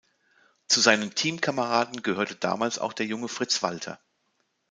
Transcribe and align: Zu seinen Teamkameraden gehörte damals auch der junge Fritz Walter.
Zu 0.67 0.79
seinen 0.79 1.13
Teamkameraden 1.13 2.01
gehörte 2.01 2.33
damals 2.33 2.79
auch 2.79 2.91
der 2.93 3.05
junge 3.05 3.27
Fritz 3.27 3.61
Walter. 3.61 3.99